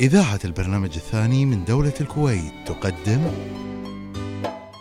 إذاعة 0.00 0.40
البرنامج 0.44 0.90
الثاني 0.96 1.46
من 1.46 1.64
دولة 1.64 1.92
الكويت 2.00 2.52
تقدم 2.66 3.20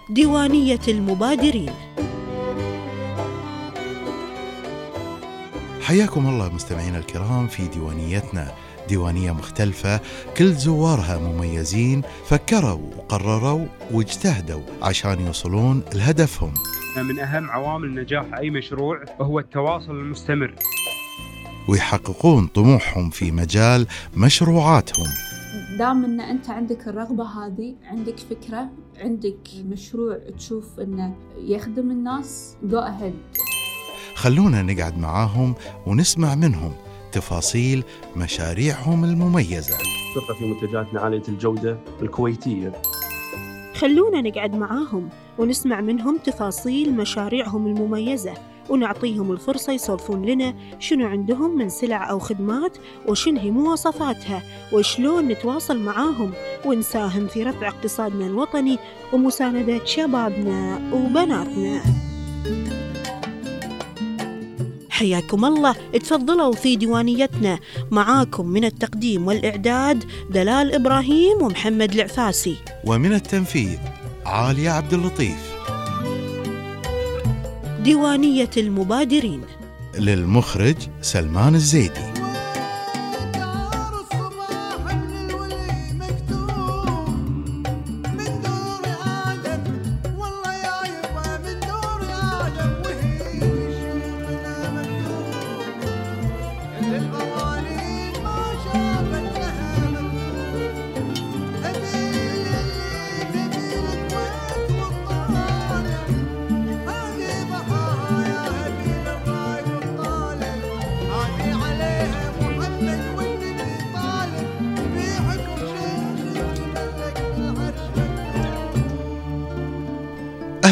ديوانية 0.09 0.79
المبادرين. 0.87 1.71
حياكم 5.81 6.27
الله 6.27 6.53
مستمعينا 6.53 6.97
الكرام 6.97 7.47
في 7.47 7.67
ديوانيتنا. 7.67 8.51
ديوانية 8.89 9.31
مختلفة 9.31 9.99
كل 10.37 10.53
زوارها 10.53 11.17
مميزين 11.17 12.01
فكروا 12.25 12.79
وقرروا 12.97 13.65
واجتهدوا 13.91 14.61
عشان 14.81 15.25
يوصلون 15.25 15.83
لهدفهم. 15.93 16.53
من 16.97 17.19
أهم 17.19 17.51
عوامل 17.51 17.95
نجاح 17.95 18.25
أي 18.37 18.49
مشروع 18.49 19.03
هو 19.21 19.39
التواصل 19.39 19.91
المستمر. 19.91 20.55
ويحققون 21.67 22.47
طموحهم 22.47 23.09
في 23.09 23.31
مجال 23.31 23.87
مشروعاتهم. 24.17 25.07
دام 25.77 26.05
إن 26.05 26.19
أنت 26.19 26.49
عندك 26.49 26.87
الرغبة 26.87 27.23
هذه 27.23 27.75
عندك 27.83 28.19
فكرة 28.19 28.69
عندك 28.97 29.49
مشروع 29.65 30.19
تشوف 30.37 30.79
إنه 30.79 31.15
يخدم 31.37 31.91
الناس 31.91 32.55
go 32.71 32.75
ahead. 32.75 33.39
خلونا 34.15 34.61
نقعد 34.61 34.97
معاهم 34.97 35.55
ونسمع 35.87 36.35
منهم 36.35 36.73
تفاصيل 37.11 37.83
مشاريعهم 38.15 39.03
المميزة. 39.03 39.77
ثقة 40.15 40.33
في 40.39 40.45
منتجاتنا 40.45 41.01
عالية 41.01 41.23
الجودة 41.27 41.77
الكويتية. 42.01 42.71
خلونا 43.75 44.21
نقعد 44.21 44.55
معاهم 44.55 45.09
ونسمع 45.37 45.81
منهم 45.81 46.17
تفاصيل 46.17 46.93
مشاريعهم 46.93 47.67
المميزة. 47.67 48.33
ونعطيهم 48.69 49.31
الفرصة 49.31 49.73
يسولفون 49.73 50.25
لنا 50.25 50.53
شنو 50.79 51.07
عندهم 51.07 51.57
من 51.57 51.69
سلع 51.69 52.09
أو 52.09 52.19
خدمات 52.19 52.77
وشنو 53.07 53.39
هي 53.39 53.51
مواصفاتها 53.51 54.41
وشلون 54.71 55.27
نتواصل 55.27 55.79
معاهم. 55.79 56.31
ونساهم 56.65 57.27
في 57.27 57.43
رفع 57.43 57.67
اقتصادنا 57.67 58.25
الوطني 58.25 58.77
ومساندة 59.13 59.85
شبابنا 59.85 60.79
وبناتنا. 60.93 61.81
حياكم 64.89 65.45
الله. 65.45 65.75
تفضلوا 65.93 66.53
في 66.53 66.75
ديوانيتنا. 66.75 67.59
معاكم 67.91 68.47
من 68.47 68.65
التقديم 68.65 69.27
والإعداد 69.27 70.03
دلال 70.29 70.73
إبراهيم 70.73 71.41
ومحمد 71.41 71.93
العفاسي. 71.93 72.55
ومن 72.85 73.13
التنفيذ 73.13 73.77
عالية 74.25 74.69
عبد 74.69 74.93
اللطيف. 74.93 75.54
ديوانية 77.85 78.49
المبادرين. 78.57 79.41
للمخرج 79.99 80.75
سلمان 81.01 81.55
الزيدي 81.55 82.14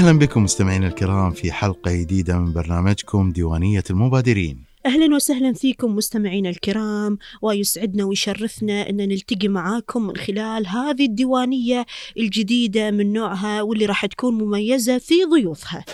أهلا 0.04 0.20
بكم 0.20 0.44
مستمعينا 0.44 0.88
الكرام 0.88 1.32
في 1.32 1.52
حلقة 1.52 1.92
جديدة 1.92 2.40
من 2.40 2.54
برنامجكم 2.54 3.32
ديوانية 3.32 3.84
المبادرين. 3.90 4.64
أهلا 4.86 5.16
وسهلا 5.16 5.54
فيكم 5.54 5.96
مستمعينا 5.96 6.50
الكرام 6.50 7.18
ويسعدنا 7.42 8.04
ويشرفنا 8.04 8.90
أن 8.90 8.98
نلتقي 8.98 9.48
معاكم 9.48 10.08
من 10.08 10.16
خلال 10.16 10.68
هذه 10.68 11.06
الديوانية 11.06 11.86
الجديدة 12.18 12.92
من 12.92 13.14
نوعها 13.14 13.62
واللي 13.62 13.86
راح 13.86 14.06
تكون 14.06 14.34
مميزة 14.34 14.98
في 14.98 15.16
ضيوفها. 15.24 15.86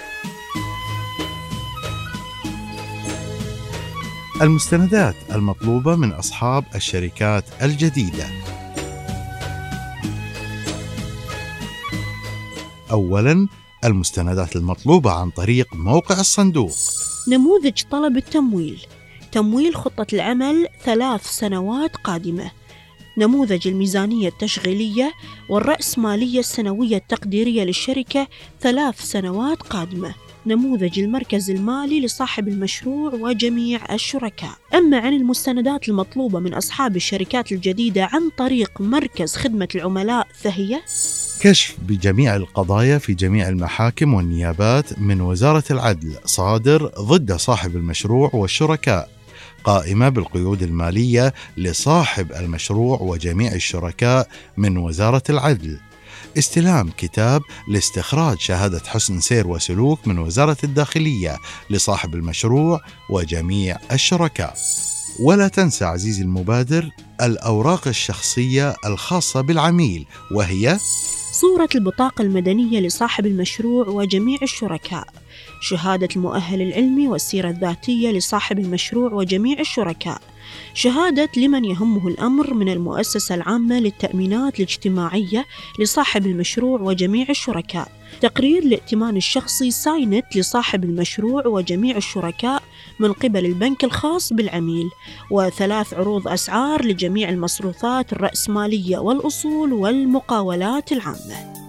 المستندات 4.42 5.16
المطلوبة 5.36 5.96
من 5.96 6.12
أصحاب 6.12 6.64
الشركات 6.76 7.44
الجديدة. 7.62 8.26
أولا 12.92 13.48
المستندات 13.86 14.56
المطلوبة 14.56 15.12
عن 15.12 15.30
طريق 15.30 15.74
موقع 15.74 16.20
الصندوق. 16.20 16.76
نموذج 17.28 17.82
طلب 17.92 18.18
التمويل. 18.18 18.86
تمويل 19.32 19.76
خطة 19.76 20.08
العمل 20.14 20.68
ثلاث 20.84 21.28
سنوات 21.28 21.96
قادمة. 21.96 22.52
نموذج 23.18 23.68
الميزانية 23.68 24.28
التشغيلية 24.28 25.14
والرأسمالية 25.50 26.40
السنوية 26.40 26.98
التقديرية 26.98 27.64
للشركة 27.64 28.28
ثلاث 28.62 29.02
سنوات 29.02 29.62
قادمة. 29.62 30.16
نموذج 30.46 31.00
المركز 31.00 31.50
المالي 31.50 32.02
لصاحب 32.02 32.48
المشروع 32.48 33.14
وجميع 33.14 33.94
الشركاء. 33.94 34.52
أما 34.74 34.98
عن 34.98 35.14
المستندات 35.14 35.90
المطلوبة 35.90 36.40
من 36.40 36.54
أصحاب 36.54 36.96
الشركات 36.96 37.52
الجديدة 37.52 38.06
عن 38.06 38.30
طريق 38.38 38.82
مركز 38.82 39.36
خدمة 39.36 39.68
العملاء 39.76 40.28
فهي 40.34 40.80
كشف 41.42 41.76
بجميع 41.88 42.36
القضايا 42.36 42.98
في 42.98 43.14
جميع 43.14 43.50
المحاكم 43.50 44.14
والنيابات 44.14 45.00
من 45.00 45.22
وزارة 45.22 45.64
العدل 45.72 46.16
صادر 46.26 46.86
ضد 47.00 47.34
صاحب 47.34 47.76
المشروع 47.76 48.30
والشركاء. 48.34 49.10
قائمة 49.64 50.10
بالقيود 50.10 50.64
المالية 50.64 51.34
لصاحب 51.58 52.32
المشروع 52.32 53.02
وجميع 53.02 53.54
الشركاء 53.54 54.28
من 54.58 54.78
وزارة 54.78 55.24
العدل. 55.30 55.80
استلام 56.38 56.90
كتاب 56.98 57.42
لاستخراج 57.68 58.40
شهادة 58.40 58.82
حسن 58.88 59.20
سير 59.20 59.48
وسلوك 59.48 60.08
من 60.08 60.20
وزارة 60.20 60.58
الداخلية 60.64 61.38
لصاحب 61.70 62.16
المشروع 62.16 62.82
وجميع 63.10 63.78
الشركاء. 63.92 64.58
ولا 65.20 65.48
تنسى 65.48 65.86
عزيزي 65.86 66.22
المبادر 66.22 66.90
الأوراق 67.22 67.88
الشخصية 67.88 68.76
الخاصة 68.86 69.42
بالعميل 69.42 70.06
وهي 70.32 70.78
صورة 71.32 71.70
البطاقة 71.76 72.22
المدنية 72.22 72.80
لصاحب 72.80 73.26
المشروع 73.26 73.88
وجميع 73.88 74.38
الشركاء. 74.42 75.08
شهادة 75.62 76.10
المؤهل 76.16 76.62
العلمي 76.62 77.08
والسيرة 77.08 77.50
الذاتية 77.50 78.12
لصاحب 78.12 78.60
المشروع 78.60 79.14
وجميع 79.14 79.60
الشركاء. 79.60 80.22
شهادة 80.74 81.30
لمن 81.38 81.66
يهمه 81.66 82.08
الأمر 82.08 82.54
من 82.54 82.70
المؤسسة 82.70 83.36
العامة 83.36 83.80
للتأمينات 83.80 84.56
الاجتماعية 84.56 85.46
لصاحب 85.80 86.26
المشروع 86.26 86.82
وجميع 86.82 87.26
الشركاء. 87.30 87.92
تقرير 88.22 88.64
الائتمان 88.64 89.18
الشخصي 89.18 89.72
ساينت 89.72 90.26
لصاحب 90.36 90.84
المشروع 90.84 91.48
وجميع 91.48 91.98
الشركاء 91.98 92.64
من 93.00 93.14
قبل 93.14 93.46
البنك 93.46 93.84
الخاص 93.84 94.34
بالعميل 94.34 94.90
وثلاث 95.32 95.94
عروض 95.94 96.28
أسعار 96.28 96.86
لجميع 96.86 97.30
المصروفات 97.30 98.14
الرأسمالية 98.14 98.98
والأصول 98.98 99.74
والمقاولات 99.74 100.92
العامة. 100.92 101.60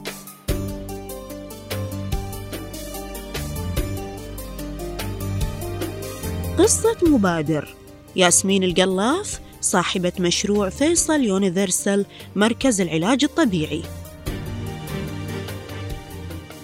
قصة 6.58 6.96
مبادر 7.02 7.79
ياسمين 8.16 8.64
القلاف 8.64 9.40
صاحبة 9.60 10.12
مشروع 10.20 10.68
فيصل 10.68 11.20
يونيفرسال 11.20 12.06
مركز 12.36 12.80
العلاج 12.80 13.24
الطبيعي 13.24 13.82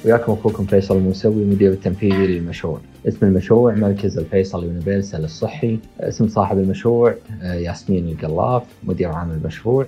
وياكم 0.04 0.32
أخوكم 0.32 0.66
فيصل 0.66 0.96
الموسوي 0.96 1.44
مدير 1.44 1.72
التنفيذي 1.72 2.26
للمشروع. 2.26 2.81
اسم 3.08 3.26
المشروع 3.26 3.75
مركز 3.75 4.19
الفيصل 4.19 4.64
يونيفرسال 4.64 5.25
الصحي، 5.25 5.78
اسم 6.00 6.28
صاحب 6.28 6.58
المشروع 6.58 7.14
آه، 7.43 7.54
ياسمين 7.54 8.08
القلاف 8.08 8.62
مدير 8.84 9.08
عام 9.08 9.31
المشروع. 9.31 9.87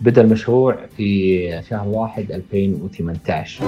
بدأ 0.00 0.22
المشروع 0.22 0.76
في 0.96 1.62
شهر 1.70 1.88
واحد 1.88 2.32
2018 2.32 3.64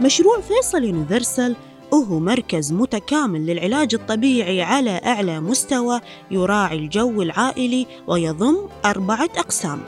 مشروع 0.00 0.40
فيصل 0.40 0.84
يونيفرسال 0.84 1.56
وهو 1.92 2.20
مركز 2.20 2.72
متكامل 2.72 3.46
للعلاج 3.46 3.94
الطبيعي 3.94 4.62
على 4.62 4.90
أعلى 4.90 5.40
مستوى 5.40 6.00
يراعي 6.30 6.78
الجو 6.78 7.22
العائلي 7.22 7.86
ويضم 8.06 8.56
أربعة 8.84 9.30
أقسام. 9.36 9.80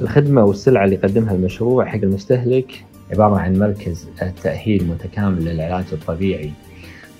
الخدمة 0.00 0.44
والسلعة 0.44 0.84
اللي 0.84 0.96
يقدمها 0.96 1.34
المشروع 1.34 1.84
حق 1.84 1.98
المستهلك 2.02 2.84
عبارة 3.12 3.38
عن 3.38 3.58
مركز 3.58 4.06
تأهيل 4.42 4.84
متكامل 4.84 5.44
للعلاج 5.44 5.84
الطبيعي 5.92 6.52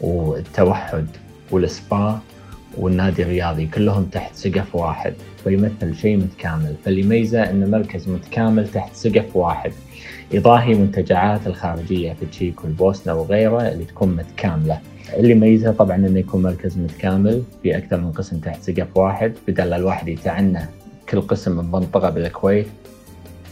والتوحد 0.00 1.06
والسبا 1.50 2.20
والنادي 2.78 3.22
الرياضي 3.22 3.66
كلهم 3.66 4.04
تحت 4.04 4.34
سقف 4.34 4.74
واحد 4.74 5.14
فيمثل 5.44 5.96
شيء 5.96 6.16
متكامل. 6.16 6.74
فاللي 6.84 7.00
يميزه 7.00 7.50
انه 7.50 7.66
مركز 7.66 8.08
متكامل 8.08 8.68
تحت 8.68 8.94
سقف 8.94 9.36
واحد. 9.36 9.72
يضاهي 10.32 10.74
منتجعات 10.74 11.46
الخارجية 11.46 12.12
في 12.12 12.22
التشيك 12.22 12.64
والبوسنه 12.64 13.14
وغيره 13.14 13.68
اللي 13.68 13.84
تكون 13.84 14.16
متكاملة. 14.16 14.80
اللي 15.16 15.30
يميزها 15.30 15.72
طبعا 15.72 15.96
إنه 15.96 16.18
يكون 16.18 16.42
مركز 16.42 16.78
متكامل 16.78 17.42
في 17.62 17.76
أكثر 17.76 18.00
من 18.00 18.12
قسم 18.12 18.38
تحت 18.38 18.62
سقف 18.62 18.96
واحد 18.96 19.32
بدل 19.48 19.72
الواحد 19.72 20.08
يتعنى 20.08 20.60
كل 21.08 21.20
قسم 21.20 21.56
من 21.56 21.70
منطقة 21.70 22.10
بالكويت. 22.10 22.66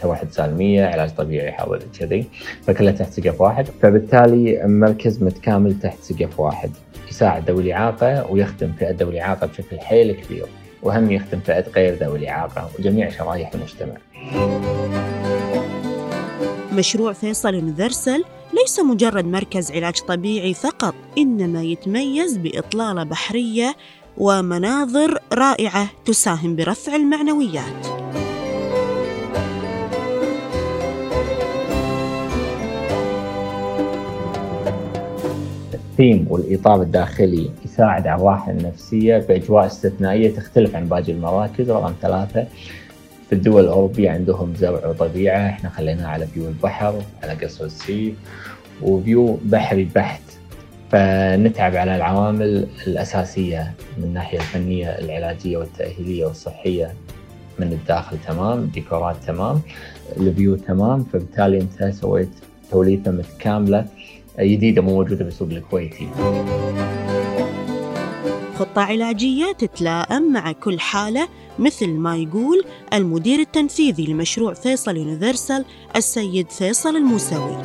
توحد 0.02 0.32
سالميه 0.32 0.86
علاج 0.86 1.14
طبيعي 1.14 1.52
حول 1.52 1.82
كذي 1.98 2.26
فكلها 2.66 2.92
تحت 2.92 3.12
سقف 3.12 3.40
واحد. 3.40 3.66
فبالتالي 3.82 4.62
مركز 4.64 5.22
متكامل 5.22 5.80
تحت 5.80 5.98
سقف 6.02 6.40
واحد 6.40 6.70
يساعد 7.08 7.50
ذوي 7.50 7.62
الاعاقه 7.62 8.32
ويخدم 8.32 8.72
فئة 8.78 8.90
ذوي 8.90 9.12
الاعاقه 9.12 9.46
بشكل 9.46 9.80
حيل 9.80 10.12
كبير. 10.12 10.46
وهم 10.82 11.10
يخدم 11.10 11.40
فئة 11.40 11.64
غير 11.76 11.94
ذوي 11.94 12.18
الاعاقه 12.18 12.70
وجميع 12.78 13.10
شرائح 13.10 13.50
المجتمع. 13.54 13.94
مشروع 16.72 17.12
فيصل 17.12 17.54
يونيفرسال 17.54 18.24
ليس 18.52 18.80
مجرد 18.80 19.24
مركز 19.24 19.72
علاج 19.72 20.00
طبيعي 20.00 20.54
فقط 20.54 20.94
إنما 21.18 21.62
يتميز 21.62 22.36
بإطلالة 22.36 23.04
بحرية 23.04 23.76
ومناظر 24.16 25.18
رائعة 25.32 25.88
تساهم 26.04 26.56
برفع 26.56 26.96
المعنويات. 26.96 27.97
الثيم 35.98 36.26
والإطار 36.30 36.82
الداخلي 36.82 37.50
يساعد 37.64 38.06
على 38.06 38.20
الراحة 38.20 38.50
النفسية 38.50 39.18
بأجواء 39.18 39.66
استثنائية 39.66 40.34
تختلف 40.34 40.76
عن 40.76 40.84
باقي 40.84 41.12
المراكز. 41.12 41.70
رقم 41.70 41.92
ثلاثة 42.02 42.46
في 43.28 43.34
الدول 43.34 43.64
الأوروبية 43.64 44.10
عندهم 44.10 44.54
زرع 44.54 44.86
وطبيعة. 44.86 45.48
إحنا 45.48 45.70
خليناه 45.70 46.06
على 46.06 46.26
view 46.26 46.48
البحر 46.48 46.94
على 47.22 47.32
قصر 47.32 47.64
السيف 47.64 48.14
و 48.82 48.94
view 48.94 49.38
بحري 49.44 49.88
بحت 49.94 50.22
فنتعب 50.90 51.76
على 51.76 51.96
العوامل 51.96 52.66
الأساسية 52.86 53.72
من 53.98 54.04
الناحية 54.04 54.38
الفنية 54.38 54.88
العلاجية 54.88 55.56
والتأهيلية 55.56 56.26
والصحية. 56.26 56.92
من 57.58 57.72
الداخل 57.72 58.16
تمام 58.26 58.64
ديكورات 58.64 59.16
تمام 59.26 59.60
ال 60.16 60.24
view 60.24 60.56
تمام. 60.56 61.04
فبالتالي 61.04 61.60
أنت 61.60 61.94
سويت 61.94 62.30
توليفة 62.70 63.10
متكاملة 63.10 63.86
جديدة 64.46 64.82
مو 64.82 64.94
موجودة 64.94 65.24
بالسوق 65.24 65.48
الكويتي. 65.48 66.08
خطة 68.58 68.82
علاجية 68.82 69.52
تتلائم 69.52 70.32
مع 70.32 70.52
كل 70.52 70.80
حالة 70.80 71.28
مثل 71.58 71.88
ما 71.88 72.16
يقول 72.16 72.64
المدير 72.94 73.38
التنفيذي 73.38 74.06
لمشروع 74.06 74.54
فيصل 74.54 74.96
Universal 74.96 75.64
السيد 75.96 76.50
فيصل 76.50 76.96
الموسوي 76.96 77.56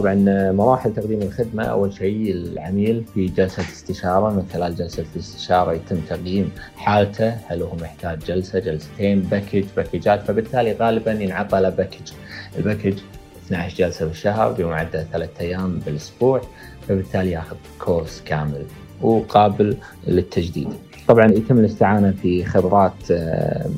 طبعا 0.00 0.52
مراحل 0.52 0.94
تقديم 0.94 1.22
الخدمة. 1.22 1.64
أول 1.64 1.92
شيء 1.92 2.32
العميل 2.32 3.04
في 3.14 3.26
جلسة 3.26 3.62
استشارة 3.62 4.30
من 4.30 4.46
خلال 4.52 4.74
جلسة 4.74 5.04
الاستشارة 5.14 5.72
يتم 5.72 6.00
تقييم 6.00 6.50
حالته 6.76 7.28
هل 7.28 7.62
هو 7.62 7.74
محتاج 7.80 8.18
جلسة 8.18 8.58
جلستين 8.58 9.20
package 9.20 9.64
package 9.76 10.12
ات. 10.12 10.22
فبالتالي 10.22 10.72
غالبا 10.72 11.12
ينعطى 11.12 11.60
له 11.60 11.68
package. 11.68 12.12
الباكج 12.58 12.98
12 13.46 13.76
جلسة 13.76 14.06
بالشهر 14.06 14.52
بمعدل 14.52 15.04
ثلاثة 15.12 15.40
أيام 15.40 15.78
بالأسبوع. 15.86 16.40
فبالتالي 16.88 17.30
ياخذ 17.30 17.56
كورس 17.78 18.22
كامل 18.26 18.64
وقابل 19.02 19.76
للتجديد. 20.06 20.68
طبعا 21.08 21.26
يتم 21.26 21.58
الاستعانة 21.58 22.14
في 22.22 22.44
خبرات 22.44 23.10
آه، 23.10 23.70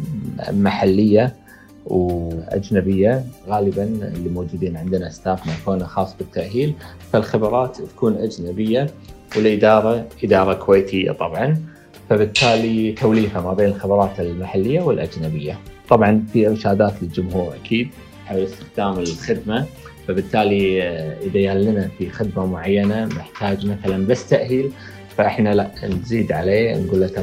محلية. 0.51 1.42
وأجنبية 1.87 3.25
غالبا 3.49 3.83
اللي 3.85 4.29
موجودين 4.29 4.77
عندنا 4.77 5.11
ستافنا 5.11 5.53
كونه 5.65 5.85
خاص 5.85 6.17
بالتأهيل. 6.17 6.75
فالخبرات 7.13 7.77
تكون 7.81 8.17
أجنبية 8.17 8.91
والاداره 9.37 10.07
إدارة 10.25 10.55
كويتية 10.55 11.13
طبعا. 11.13 11.63
فبالتالي 12.11 12.93
توليفه 12.93 13.41
ما 13.41 13.55
بين 13.55 13.67
الخبرات 13.67 14.21
المحلية 14.21 14.81
والأجنبية. 14.81 15.59
طبعا 15.89 16.25
في 16.33 16.49
إرشادات 16.49 16.93
للجمهور 17.03 17.55
أكيد 17.55 17.89
حول 18.27 18.39
استخدام 18.43 18.99
الخدمة. 18.99 19.67
فبالتالي 20.09 20.83
آه، 20.83 21.17
إذا 21.23 21.39
يالنا 21.39 21.89
في 21.99 22.11
خدمة 22.11 22.47
معينة 22.47 23.07
محتاج 23.07 23.67
مثلا 23.67 24.07
بس 24.07 24.29
تأهيل 24.29 24.73
فإحنا 25.17 25.55
لا 25.55 25.71
نزيد 25.85 26.33
عليه 26.33 26.77
نقول 26.77 27.01
له 27.01 27.07
انت 27.07 27.19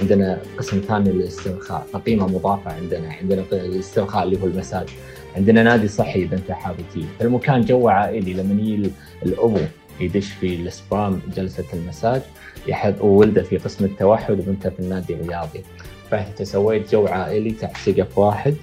عندنا 0.00 0.38
قسم 0.58 0.80
ثاني 0.80 1.10
للاسترخاء 1.10 1.86
فقيمه 1.92 2.26
مضافة 2.26 2.72
عندنا 2.72 3.12
عندنا 3.12 3.44
الاسترخاء 3.52 4.22
اللي 4.22 4.42
هو 4.42 4.46
المساج. 4.46 4.88
عندنا 5.36 5.62
نادي 5.62 5.88
صحي 5.88 6.22
إذا 6.22 6.36
أنت 6.36 6.52
حابب 6.52 6.80
تجي. 6.94 7.04
المكان 7.20 7.60
جو 7.60 7.88
عائلي 7.88 8.32
لما 8.32 8.62
يجي 8.62 8.90
الأبو 9.22 9.58
يدش 10.00 10.32
في 10.32 10.54
السبام 10.54 11.20
جلسة 11.36 11.64
المساج 11.74 12.20
يحد 12.68 12.94
وولده 13.00 13.42
في 13.42 13.56
قسم 13.56 13.84
التوحد 13.84 14.40
وبنته 14.40 14.70
في 14.70 14.80
النادي 14.80 15.14
الرياضي. 15.14 15.62
فإنت 16.10 16.42
سويت 16.42 16.92
جو 16.92 17.06
عائلي 17.06 17.50
تحت 17.50 17.76
سقف 17.76 18.18
واحد 18.18 18.54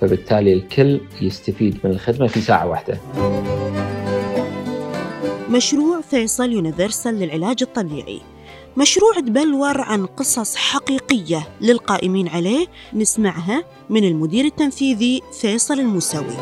فبالتالي 0.00 0.52
الكل 0.52 1.00
يستفيد 1.22 1.78
من 1.84 1.90
الخدمة 1.90 2.26
في 2.26 2.40
ساعة 2.40 2.66
واحدة. 2.66 2.98
مشروع 5.50 6.00
فيصل 6.00 6.52
يونيفرسال 6.52 7.14
للعلاج 7.14 7.62
الطبيعي. 7.62 8.20
مشروع 8.76 9.12
تبلور 9.26 9.80
عن 9.80 10.06
قصص 10.06 10.56
حقيقية 10.56 11.48
للقائمين 11.60 12.28
عليه 12.28 12.66
نسمعها 12.94 13.64
من 13.90 14.04
المدير 14.04 14.44
التنفيذي 14.44 15.20
فيصل 15.40 15.80
الموسوي. 15.80 16.36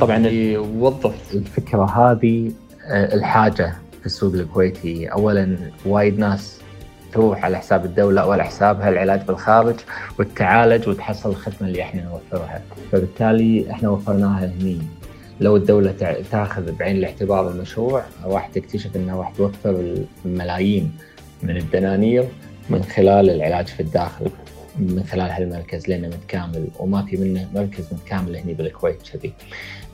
طبعا 0.00 0.26
يوظف 0.26 1.34
الفكرة 1.34 1.84
هذه 1.84 2.52
آه، 2.86 3.14
الحاجة 3.14 3.76
في 4.00 4.06
السوق 4.06 4.34
الكويتي. 4.34 5.06
اولا 5.06 5.56
وايد 5.86 6.18
ناس 6.18 6.60
تروح 7.12 7.44
على 7.44 7.58
حساب 7.58 7.84
الدولة 7.84 8.26
وعلى 8.26 8.44
حسابها 8.44 8.88
العلاج 8.88 9.20
بالخارج 9.22 9.74
وتعالج 10.18 10.88
وتحصل 10.88 11.30
الخدمة 11.30 11.68
اللي 11.68 11.82
إحنا 11.82 12.02
نوفرها 12.04 12.62
فبالتالي 12.92 13.70
إحنا 13.70 13.88
وفرناها 13.88 14.46
هني 14.46 14.78
لو 15.40 15.56
الدولة 15.56 15.92
تأخذ 16.30 16.72
بعين 16.72 16.96
الاعتبار 16.96 17.50
المشروع 17.50 18.02
راح 18.24 18.46
تكتشف 18.48 18.96
إنها 18.96 19.16
راح 19.16 19.30
توفر 19.36 19.94
الملايين 20.24 20.92
من 21.42 21.56
الدنانير 21.56 22.24
من 22.70 22.82
خلال 22.82 23.30
العلاج 23.30 23.66
في 23.66 23.80
الداخل 23.80 24.30
من 24.78 25.04
خلال 25.10 25.30
هالمركز 25.30 25.88
لأنه 25.88 26.08
متكامل 26.08 26.68
وما 26.78 27.02
في 27.02 27.16
منه 27.16 27.48
مركز 27.54 27.84
متكامل 27.92 28.36
هنا 28.36 28.52
بالكويت 28.52 28.98
كذي. 29.12 29.32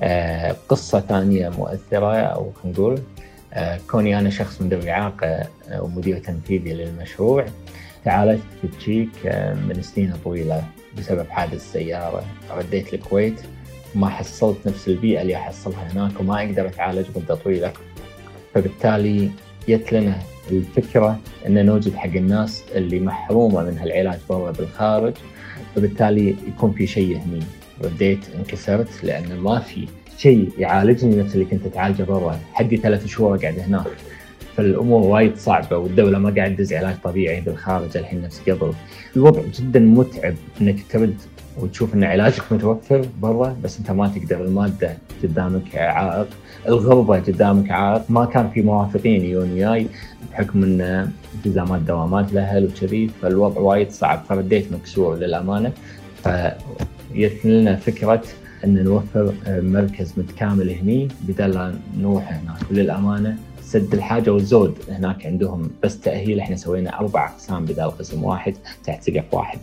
آه 0.02 0.56
قصة 0.68 1.00
ثانية 1.00 1.48
مؤثرة 1.48 2.16
أو 2.16 2.50
خلينا 2.62 2.78
نقول 2.78 2.98
كوني 3.90 4.18
أنا 4.18 4.30
شخص 4.30 4.62
من 4.62 4.68
ذوي 4.68 4.90
اعاقه 4.90 5.26
آه، 5.26 5.82
ومدير 5.82 6.18
تنفيذي 6.18 6.72
للمشروع 6.72 7.46
تعالجت 8.04 8.42
في 8.60 8.64
التشيك 8.66 9.10
آه، 9.26 9.54
من 9.54 9.82
سنين 9.82 10.12
طويلة 10.24 10.64
بسبب 10.98 11.28
حادث 11.30 11.72
سيارة 11.72 12.24
رديت 12.50 12.94
الكويت 12.94 13.40
ما 13.94 14.08
حصلت 14.08 14.56
نفس 14.66 14.88
البيئة 14.88 15.22
اللي 15.22 15.36
أحصلها 15.36 15.92
هناك 15.92 16.20
وما 16.20 16.38
أقدر 16.38 16.66
أتعالج 16.66 17.06
مدة 17.16 17.34
طويلة. 17.34 17.72
فبالتالي 18.54 19.30
جت 19.68 19.92
لنا 19.92 20.18
الفكرة 20.50 21.18
إن 21.46 21.66
نوجد 21.66 21.94
حق 21.94 22.06
الناس 22.16 22.64
اللي 22.74 23.00
محرومة 23.00 23.62
من 23.62 23.78
هالعلاج 23.78 24.18
برا 24.28 24.50
بالخارج 24.50 25.14
فبالتالي 25.76 26.36
يكون 26.48 26.72
في 26.72 26.86
شيء 26.86 27.16
هني. 27.16 27.42
رديت 27.84 28.18
انكسرت 28.38 29.04
لأن 29.04 29.38
ما 29.38 29.58
في 29.60 29.88
شيء 30.18 30.50
يعالجني 30.58 31.16
نفس 31.16 31.34
اللي 31.34 31.44
كنت 31.44 31.66
أتعالجه 31.66 32.02
برا 32.02 32.38
حدي 32.52 32.76
ثلاث 32.76 33.06
شهور 33.06 33.36
قاعد 33.36 33.58
هناك. 33.58 33.86
فالأمور 34.56 35.02
وايد 35.02 35.36
صعبة 35.36 35.76
والدولة 35.76 36.18
ما 36.18 36.34
قاعد 36.36 36.56
تدز 36.56 36.72
علاج 36.72 36.94
طبيعي 37.04 37.40
بالخارج 37.40 37.96
الحين 37.96 38.22
نفس 38.22 38.40
قبل. 38.50 38.72
الوضع 39.16 39.42
جدا 39.54 39.80
متعب 39.80 40.34
إنك 40.60 40.76
ترد 40.90 41.14
وتشوف 41.58 41.94
إن 41.94 42.04
علاجك 42.04 42.42
متوفر 42.50 43.04
برا 43.22 43.56
بس 43.64 43.78
أنت 43.78 43.90
ما 43.90 44.08
تقدر. 44.08 44.44
المادة 44.44 44.96
قدامك 45.22 45.76
عائق 45.76 46.28
الغربة 46.68 47.18
قدامك 47.18 47.70
عائق. 47.70 48.02
ما 48.08 48.24
كان 48.24 48.50
في 48.50 48.62
موافقين 48.62 49.24
يجون 49.24 49.52
وياي 49.52 49.86
بحكم 50.32 50.62
إن 50.62 51.10
التزامات 51.34 51.80
دوامات 51.80 52.32
الاهل 52.32 52.64
وكذي 52.64 53.10
فالوضع 53.22 53.60
وايد 53.60 53.90
صعب. 53.90 54.22
فرديت 54.28 54.72
مكسور 54.72 55.16
للأمانة. 55.16 55.72
فجت 56.24 57.44
لنا 57.44 57.76
فكرة 57.76 58.22
إن 58.64 58.84
نوفر 58.84 59.34
آه، 59.46 59.60
مركز 59.60 60.14
متكامل 60.16 60.70
هني 60.70 61.08
بدل 61.28 61.50
لا 61.50 61.74
نروح 61.98 62.32
هناك. 62.32 62.70
وللأمانة 62.70 63.36
سد 63.62 63.94
الحاجة 63.94 64.30
والزود 64.32 64.78
هناك 64.88 65.26
عندهم 65.26 65.70
بس 65.82 66.00
تأهيل. 66.00 66.40
إحنا 66.40 66.56
سوينا 66.56 67.00
أربع 67.00 67.28
أقسام 67.28 67.64
بدل 67.64 67.90
قسم 67.90 68.24
واحد 68.24 68.54
تحت 68.84 69.02
سقف 69.02 69.24
واحد. 69.34 69.58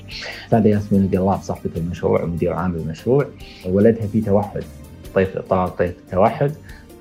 أستاذة 0.46 0.68
ياسمين 0.68 1.10
القلاف 1.14 1.44
صاحبة 1.44 1.70
المشروع 1.78 2.24
ومدير 2.24 2.54
عام 2.54 2.76
المشروع 2.76 3.26
ولدها 3.66 4.08
في 4.08 4.22
توحد 4.22 4.64
طيف 5.16 5.38
إطار 5.38 5.68
طيف 5.68 5.94
التوحد 6.00 6.52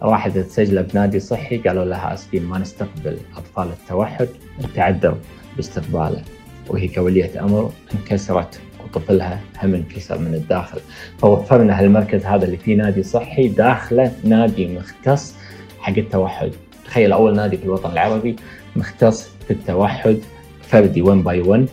راحت 0.02 0.38
تسجله 0.38 0.82
بنادي 0.82 1.20
صحي 1.20 1.58
قالوا 1.58 1.84
لها 1.84 2.14
أسفين 2.14 2.44
ما 2.44 2.58
نستقبل 2.58 3.16
أطفال 3.36 3.68
التوحد 3.68 4.28
تعذر 4.74 5.16
باستقباله. 5.56 6.22
وهي 6.68 6.88
كولية 6.88 7.44
أمر 7.44 7.70
انكسرت. 7.94 8.60
وطفلها 8.96 9.40
هم 9.62 9.74
انكسر 9.74 10.18
من 10.18 10.34
الداخل. 10.34 10.80
فوفرنا 11.18 11.80
هالمركز 11.80 12.24
هذا 12.24 12.44
اللي 12.44 12.56
فيه 12.56 12.76
نادي 12.76 13.02
صحي 13.02 13.48
داخله 13.48 14.12
نادي 14.24 14.66
مختص 14.66 15.34
حق 15.80 15.98
التوحد. 15.98 16.50
تخيل 16.84 17.12
أول 17.12 17.36
نادي 17.36 17.56
في 17.56 17.64
الوطن 17.64 17.92
العربي 17.92 18.36
مختص 18.76 19.28
في 19.46 19.50
التوحد 19.50 20.18
فردي 20.62 21.02
1 21.02 21.24
by 21.24 21.40
1 21.40 21.66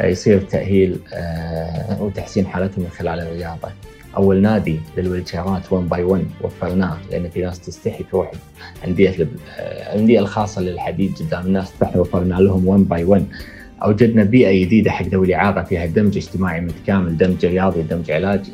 يصير 0.00 0.40
تأهيل 0.40 0.98
آه، 1.14 2.02
وتحسين 2.02 2.46
حالتهم 2.46 2.84
من 2.84 2.90
خلال 2.90 3.20
الرياضة. 3.20 3.68
أول 4.16 4.42
نادي 4.42 4.80
لل 4.96 5.08
wheelchair 5.08 5.66
ات 5.66 5.72
1 5.72 5.88
by 5.88 6.02
1 6.02 6.24
وفرناه 6.40 6.96
لأن 7.10 7.28
في 7.30 7.42
ناس 7.42 7.60
تستحي 7.60 8.04
تروح 8.04 8.30
انديه 8.86 9.08
آه، 9.58 9.94
الأندية 9.94 10.20
الخاصة 10.20 10.62
للحديد 10.62 11.18
قدام 11.18 11.46
الناس. 11.46 11.70
فإحنا 11.80 12.00
وفرنا 12.00 12.34
لهم 12.34 12.66
1 12.66 12.88
باي 12.88 13.04
1 13.04 13.26
أوجدنا 13.84 14.24
بيئة 14.24 14.64
جديدة 14.64 14.90
حق 14.90 15.06
ذوي 15.06 15.26
الإعاقة 15.26 15.62
فيها 15.62 15.86
دمج 15.86 16.16
اجتماعي 16.16 16.60
متكامل، 16.60 17.16
دمج 17.16 17.46
رياضي، 17.46 17.82
دمج 17.82 18.10
علاجي. 18.10 18.52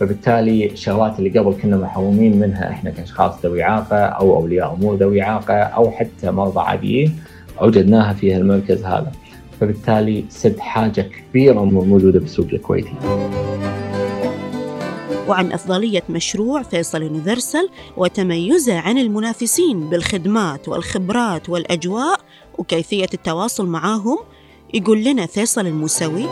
فبالتالي 0.00 0.66
الشغلات 0.66 1.18
اللي 1.18 1.38
قبل 1.38 1.54
كنا 1.62 1.76
محرومين 1.76 2.40
منها 2.40 2.70
إحنا 2.70 2.90
كأشخاص 2.90 3.34
ذوي 3.44 3.62
إعاقة 3.62 3.96
أو 3.96 4.36
أولياء 4.36 4.74
أمور 4.74 4.96
ذوي 4.96 5.22
إعاقة 5.22 5.54
أو 5.54 5.90
حتى 5.90 6.30
مرضى 6.30 6.60
عاديين 6.60 7.18
أوجدناها 7.60 8.12
في 8.12 8.34
هالمركز 8.34 8.84
هذا. 8.84 9.12
فبالتالي 9.60 10.24
سد 10.28 10.58
حاجة 10.58 11.10
كبيرة 11.30 11.64
موجودة 11.64 12.20
بالسوق 12.20 12.46
الكويتي. 12.52 12.92
وعن 15.28 15.52
أفضلية 15.52 16.02
مشروع 16.10 16.62
فيصل 16.62 17.02
يونيفرسال 17.02 17.68
وتميزه 17.96 18.78
عن 18.78 18.98
المنافسين 18.98 19.80
بالخدمات 19.90 20.68
والخبرات 20.68 21.48
والأجواء 21.48 22.20
وكيفية 22.58 23.08
التواصل 23.14 23.66
معاهم 23.66 24.18
يقول 24.74 25.04
لنا 25.04 25.26
فيصل 25.26 25.66
الموسوي. 25.66 26.26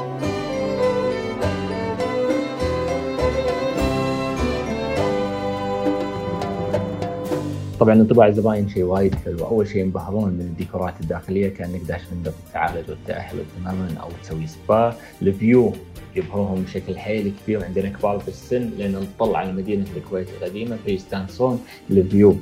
طبعا 7.81 7.95
انطباع 7.95 8.27
الزباين 8.27 8.69
شيء 8.69 8.83
وايد 8.83 9.15
حلو، 9.15 9.47
أول 9.47 9.69
شيء 9.69 9.81
ينبهرون 9.81 10.33
من 10.33 10.41
الديكورات 10.41 10.95
الداخلية 11.01 11.49
كأنك 11.49 11.81
داش 11.81 12.01
فندق 12.03 12.35
التعالج 12.47 12.91
والتأهل 12.91 13.39
والتمرن 13.39 13.97
أو 13.97 14.09
تسوي 14.23 14.47
سبا، 14.47 14.97
ال 15.23 15.33
view 15.33 15.73
يبهرهم 16.17 16.63
بشكل 16.63 16.99
حيل 16.99 17.33
كبير 17.45 17.65
عندنا 17.65 17.89
كبار 17.89 18.17
بالسن 18.17 18.71
لأن 18.79 18.93
نطلع 18.93 19.39
على 19.39 19.53
مدينة 19.53 19.87
الكويت 19.97 20.29
القديمة. 20.29 20.79
فيستانسون 20.85 21.61
ال 21.91 21.98
view. 21.98 22.37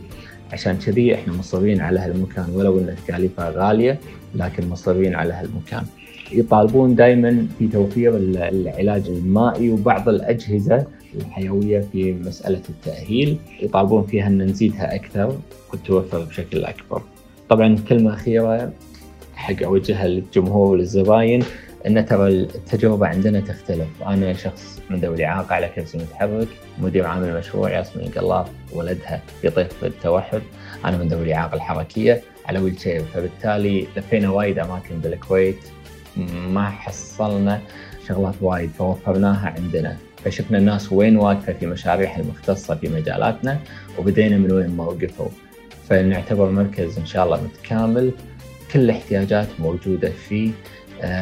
عشان 0.52 0.76
كذي 0.76 1.14
إحنا 1.14 1.32
مصرين 1.32 1.80
على 1.80 2.00
هالمكان 2.00 2.50
ولو 2.54 2.78
إن 2.78 2.96
تكاليفها 3.04 3.50
غالية 3.56 3.98
لكن 4.34 4.68
مصرين 4.68 5.14
على 5.14 5.32
هالمكان. 5.32 5.82
يطالبون 6.32 6.94
دائما 6.94 7.46
في 7.58 7.68
توفير 7.68 8.16
العلاج 8.16 9.08
المائي 9.08 9.70
وبعض 9.70 10.08
الأجهزة 10.08 10.86
الحيوية 11.20 11.80
في 11.92 12.12
مسألة 12.12 12.62
التأهيل 12.68 13.36
يطالبون 13.62 14.06
فيها 14.06 14.26
إن 14.26 14.42
نزيدها 14.42 14.94
أكثر 14.94 15.38
وتوفر 15.72 16.24
بشكل 16.24 16.64
أكبر. 16.64 17.02
طبعا 17.48 17.76
كلمه 17.88 18.14
اخيره 18.14 18.72
حق 19.34 19.62
أوجهها 19.62 20.08
للجمهور 20.08 20.68
وللزباين 20.70 21.42
إن 21.86 22.06
ترى 22.06 22.28
التجربة 22.28 23.06
عندنا 23.06 23.40
تختلف، 23.40 23.88
أنا 24.06 24.32
شخص 24.32 24.80
من 24.90 25.00
ذوي 25.00 25.16
الاعاقه 25.16 25.54
على 25.54 25.68
كرسي 25.68 25.98
متحرك، 25.98 26.48
مدير 26.78 27.06
عام 27.06 27.24
المشروع 27.24 27.70
ياسمين 27.70 28.08
قلاف 28.08 28.46
ولدها 28.72 29.22
يطيف 29.44 29.68
بالتوحد، 29.82 30.42
أنا 30.84 30.96
من 30.96 31.08
ذوي 31.08 31.22
الاعاقه 31.22 31.54
الحركية 31.54 32.22
على 32.46 32.58
wheelchair، 32.58 33.02
فبالتالي 33.14 33.86
لفينا 33.96 34.30
وايد 34.30 34.58
أماكن 34.58 34.98
بالكويت 34.98 35.58
ما 36.48 36.70
حصلنا 36.70 37.60
شغلات 38.08 38.34
وايد 38.40 38.70
فوفرناها 38.70 39.54
عندنا. 39.56 39.96
فشفنا 40.24 40.58
الناس 40.58 40.92
وين 40.92 41.16
واقفة 41.16 41.52
في 41.52 41.66
مشاريعها 41.66 42.20
المختصة 42.20 42.74
في 42.74 42.88
مجالاتنا 42.88 43.58
وبدينا 43.98 44.38
من 44.38 44.52
وين 44.52 44.76
ما 44.76 44.84
وقفوا. 44.84 45.28
فنعتبر 45.88 46.50
مركز 46.50 46.98
إن 46.98 47.06
شاء 47.06 47.24
الله 47.24 47.42
متكامل. 47.42 48.12
كل 48.72 48.80
الاحتياجات 48.80 49.48
موجودة 49.58 50.10
فيه. 50.28 50.50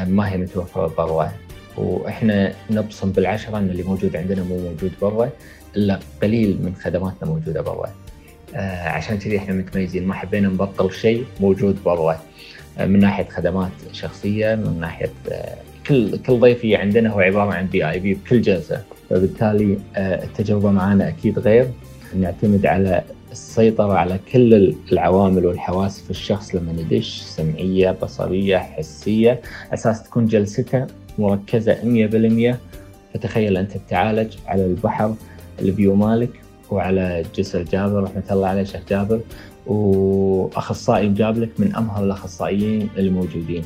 ما 0.04 0.32
هي 0.32 0.36
متوفرة 0.36 0.94
برا. 0.98 1.32
وإحنا 1.76 2.52
نبصم 2.70 3.10
بالعشرة 3.10 3.58
إن 3.58 3.70
اللي 3.70 3.82
موجود 3.82 4.16
عندنا 4.16 4.42
مو 4.42 4.58
موجود 4.58 4.92
برا 5.02 5.30
إلا 5.76 6.00
قليل 6.22 6.58
من 6.62 6.74
خدماتنا 6.74 7.28
موجودة 7.28 7.60
برا. 7.60 7.90
آه، 8.54 8.88
عشان 8.88 9.18
كذي 9.18 9.38
إحنا 9.38 9.54
متميزين 9.54 10.06
ما 10.06 10.14
حبينا 10.14 10.48
نبطل 10.48 10.92
شيء 10.92 11.24
موجود 11.40 11.84
برا. 11.84 12.20
آه، 12.78 12.86
من 12.86 13.00
ناحية 13.00 13.28
خدمات 13.28 13.70
شخصية 13.92 14.54
من 14.54 14.80
ناحية 14.80 15.12
آه، 15.30 15.56
كل 15.86 16.18
كل 16.18 16.40
ضيفي 16.40 16.76
عندنا 16.76 17.10
هو 17.10 17.20
عبارة 17.20 17.52
عن 17.52 17.66
في 17.66 17.90
آي 17.90 18.00
بي 18.00 18.14
بكل 18.14 18.42
جلسة. 18.42 18.82
فبالتالي 19.10 19.78
آه، 19.96 20.24
التجربة 20.24 20.70
معنا 20.70 21.08
أكيد 21.08 21.38
غير. 21.38 21.70
نعتمد 22.20 22.66
على 22.66 23.02
السيطرة 23.36 23.92
على 23.92 24.18
كل 24.32 24.74
العوامل 24.92 25.46
والحواس 25.46 26.00
في 26.00 26.10
الشخص 26.10 26.54
لما 26.54 26.72
ندش 26.72 27.20
سمعية 27.20 27.90
بصرية 28.02 28.58
حسية 28.58 29.40
أساس 29.74 30.02
تكون 30.02 30.26
جلسته 30.26 30.86
مركزة 31.18 31.74
100% 32.54 32.56
فتخيل 33.14 33.56
أنت 33.56 33.76
بتعالج 33.76 34.34
على 34.46 34.66
البحر 34.66 35.14
الفيو 35.60 35.94
مالك 35.94 36.30
وعلى 36.70 37.22
جسر 37.34 37.62
جابر 37.62 38.02
رحمة 38.02 38.22
الله 38.30 38.48
عليه 38.48 38.64
شيخ 38.64 38.80
جابر 38.90 39.20
وأخصائي 39.66 41.08
مجابلك 41.08 41.50
من 41.58 41.76
أمهر 41.76 42.04
الأخصائيين 42.04 42.88
اللي 42.96 43.10
موجودين 43.10 43.64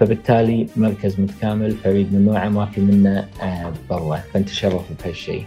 فبالتالي 0.00 0.66
مركز 0.76 1.20
متكامل 1.20 1.70
فريد 1.70 2.14
من 2.14 2.24
نوعه 2.24 2.48
ما 2.48 2.66
في 2.66 2.80
منه 2.80 3.28
آه، 3.42 3.72
برا. 3.90 4.16
فنتشرف 4.32 4.82
بهالشيء. 5.02 5.44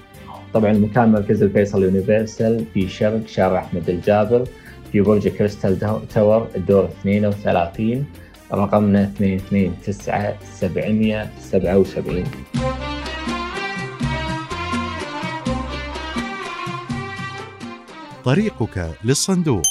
طبعا 0.53 0.71
المكان 0.71 1.11
مركز 1.11 1.43
الفيصل 1.43 1.83
Universal 1.83 2.65
في 2.73 2.87
شرق 2.87 3.27
شارع 3.27 3.59
أحمد 3.59 3.89
الجابر 3.89 4.43
في 4.91 5.01
برج 5.01 5.27
Crystal 5.27 5.79
Tower 6.13 6.47
الدور 6.55 6.89
32 7.01 8.05
رقمنا 8.53 9.11
229 9.19 10.33
777 10.53 12.23
طريقك 18.23 18.89
للصندوق. 19.03 19.61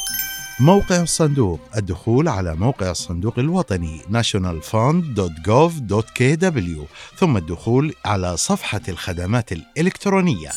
موقع 0.61 1.03
الصندوق 1.03 1.61
الدخول 1.77 2.29
على 2.29 2.55
موقع 2.55 2.91
الصندوق 2.91 3.39
الوطني 3.39 4.01
nationalfund.gov.kw 4.13 6.81
ثم 7.17 7.37
الدخول 7.37 7.95
على 8.05 8.37
صفحة 8.37 8.81
الخدمات 8.89 9.53
الإلكترونية. 9.53 10.49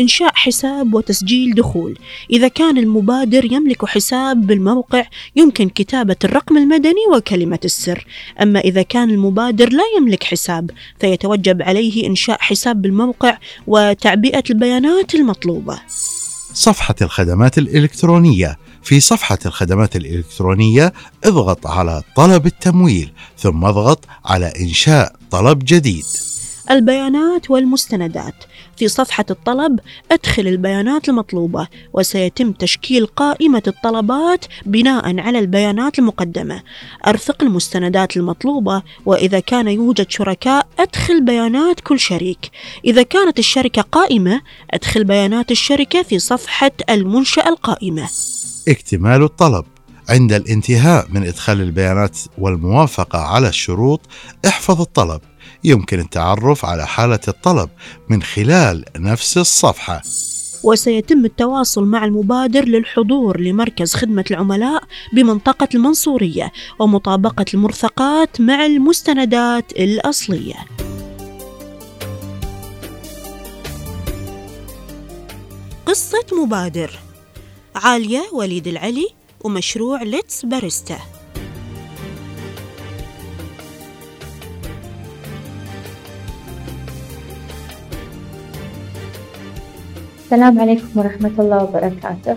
إنشاء 0.00 0.32
حساب 0.34 0.94
وتسجيل 0.94 1.54
دخول. 1.54 1.98
إذا 2.30 2.48
كان 2.48 2.78
المبادر 2.78 3.52
يملك 3.52 3.84
حساب 3.84 4.46
بالموقع 4.46 5.04
يمكن 5.36 5.68
كتابة 5.68 6.16
الرقم 6.24 6.56
المدني 6.56 7.06
وكلمة 7.16 7.60
السر. 7.64 8.06
أما 8.42 8.60
إذا 8.60 8.82
كان 8.82 9.10
المبادر 9.10 9.68
لا 9.68 9.84
يملك 9.98 10.24
حساب 10.24 10.70
فيتوجب 11.00 11.62
عليه 11.62 12.06
إنشاء 12.06 12.38
حساب 12.40 12.82
بالموقع 12.82 13.38
وتعبئة 13.66 14.44
البيانات 14.50 15.14
المطلوبة. 15.14 15.80
صفحة 16.54 16.94
الخدمات 17.02 17.58
الإلكترونية 17.58 18.58
في 18.82 19.00
صفحة 19.00 19.38
الخدمات 19.46 19.96
الإلكترونية 19.96 20.92
اضغط 21.24 21.66
على 21.66 22.02
طلب 22.16 22.46
التمويل 22.46 23.12
ثم 23.38 23.64
اضغط 23.64 24.04
على 24.24 24.52
إنشاء 24.60 25.16
طلب 25.30 25.58
جديد. 25.64 26.04
البيانات 26.70 27.50
والمستندات. 27.50 28.34
في 28.82 28.88
صفحة 28.88 29.24
الطلب 29.30 29.80
أدخل 30.12 30.46
البيانات 30.48 31.08
المطلوبة 31.08 31.68
وسيتم 31.92 32.52
تشكيل 32.52 33.06
قائمة 33.06 33.62
الطلبات 33.66 34.44
بناء 34.66 35.20
على 35.20 35.38
البيانات 35.38 35.98
المقدمة. 35.98 36.62
أرفق 37.06 37.42
المستندات 37.42 38.16
المطلوبة 38.16 38.82
وإذا 39.06 39.40
كان 39.40 39.68
يوجد 39.68 40.10
شركاء 40.10 40.66
أدخل 40.78 41.24
بيانات 41.24 41.80
كل 41.80 42.00
شريك. 42.00 42.50
إذا 42.84 43.02
كانت 43.02 43.38
الشركة 43.38 43.82
قائمة 43.82 44.40
أدخل 44.70 45.04
بيانات 45.04 45.50
الشركة 45.50 46.02
في 46.02 46.18
صفحة 46.18 46.72
المنشأة 46.90 47.48
القائمة. 47.48 48.08
اكتمال 48.68 49.22
الطلب. 49.22 49.64
عند 50.08 50.32
الانتهاء 50.32 51.06
من 51.10 51.26
إدخال 51.26 51.60
البيانات 51.60 52.18
والموافقة 52.38 53.18
على 53.18 53.48
الشروط 53.48 54.00
احفظ 54.46 54.80
الطلب. 54.80 55.20
يمكن 55.64 56.00
التعرف 56.00 56.64
على 56.64 56.86
حالة 56.86 57.20
الطلب 57.28 57.70
من 58.08 58.22
خلال 58.22 58.84
نفس 58.96 59.38
الصفحة 59.38 60.02
وسيتم 60.62 61.24
التواصل 61.24 61.84
مع 61.84 62.04
المبادر 62.04 62.64
للحضور 62.64 63.40
لمركز 63.40 63.94
خدمة 63.94 64.24
العملاء 64.30 64.82
بمنطقة 65.12 65.68
المنصورية 65.74 66.52
ومطابقة 66.78 67.44
المرفقات 67.54 68.40
مع 68.40 68.66
المستندات 68.66 69.72
الأصلية. 69.72 70.54
قصة 75.86 76.26
مبادر 76.32 76.98
عالية 77.76 78.22
وليد 78.32 78.66
العلي 78.66 79.08
ومشروع 79.40 80.02
Let's 80.02 80.46
Barista 80.46 80.98
السلام 90.32 90.60
عليكم 90.60 90.88
ورحمة 90.96 91.32
الله 91.38 91.64
وبركاته. 91.64 92.36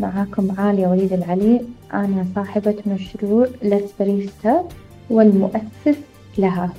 معاكم 0.00 0.54
عالية 0.58 0.86
وليد 0.86 1.12
العلي. 1.12 1.60
أنا 1.92 2.26
صاحبة 2.34 2.76
مشروع 2.86 3.48
Let's 3.62 4.06
Barista 4.06 4.68
والمؤسس 5.10 5.98
لها. 6.38 6.72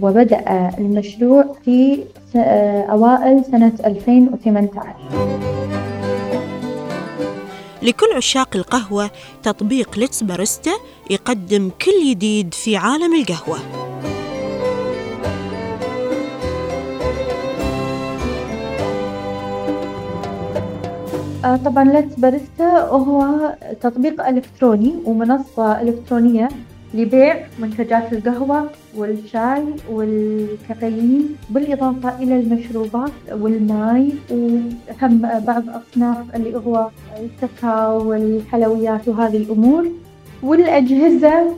وبدأ 0.00 0.70
المشروع 0.78 1.56
في 1.64 2.04
أوائل 2.90 3.44
سنة 3.44 3.72
2018 3.84 4.86
لكل 7.82 8.06
عشاق 8.16 8.56
القهوة 8.56 9.10
تطبيق 9.42 9.98
Let's 9.98 10.22
Barista 10.22 10.72
يقدم 11.10 11.70
كل 11.84 12.10
جديد 12.10 12.54
في 12.54 12.76
عالم 12.76 13.14
القهوة. 13.14 13.58
طبعا 21.54 21.84
Let's 21.84 22.14
Barista 22.14 22.78
هو 22.80 23.26
تطبيق 23.80 24.26
إلكتروني 24.26 24.94
ومنصة 25.04 25.80
إلكترونية 25.80 26.48
لبيع 26.94 27.36
منتجات 27.58 28.12
القهوة 28.12 28.70
والشاي 28.96 29.64
والكافيين 29.90 31.36
بالإضافة 31.50 32.22
إلى 32.22 32.40
المشروبات 32.40 33.10
والماي 33.32 34.12
وهم 34.30 35.18
بعض 35.46 35.64
أصناف 35.68 36.36
اللي 36.36 36.56
هو 36.56 36.88
الكاكاو 37.20 38.08
والحلويات 38.10 39.08
وهذه 39.08 39.36
الأمور. 39.36 39.86
والأجهزة 40.42 41.54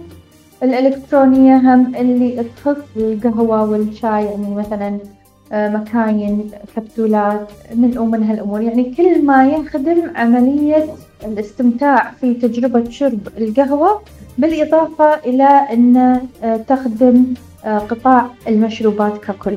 الإلكترونية 0.62 1.56
هم 1.56 1.94
اللي 1.96 2.44
تخص 2.56 2.76
القهوة 2.96 3.70
والشاي 3.70 4.24
يعني 4.24 4.54
مثلا 4.54 4.86
آه، 4.88 5.17
مكاين 5.52 6.50
كبسولات 6.76 7.50
من 7.74 7.98
ومن 7.98 8.22
هالأمور. 8.22 8.60
يعني 8.60 8.94
كل 8.94 9.24
ما 9.24 9.48
يخدم 9.48 10.10
عملية 10.16 10.86
الاستمتاع 11.24 12.12
في 12.20 12.34
تجربة 12.34 12.90
شرب 12.90 13.28
القهوة 13.38 14.02
بالإضافة 14.38 15.14
إلى 15.14 15.44
أن 15.72 15.96
آه، 16.42 16.56
تخدم 16.56 17.24
آه، 17.64 17.78
قطاع 17.78 18.30
المشروبات 18.48 19.18
ككل. 19.18 19.56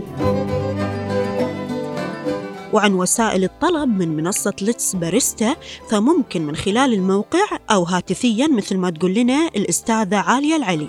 وعن 2.74 2.93
وسائل 2.93 3.43
الطلب 3.43 3.89
من 3.89 4.15
منصة 4.15 4.53
ليتس 4.62 4.95
باريستا 4.95 5.55
فممكن 5.89 6.41
من 6.41 6.55
خلال 6.55 6.93
الموقع 6.93 7.57
أو 7.71 7.83
هاتفيا 7.83 8.48
مثل 8.48 8.77
ما 8.77 8.89
تقول 8.89 9.13
لنا 9.13 9.48
الأستاذة 9.55 10.17
عالية 10.17 10.55
العلي. 10.55 10.88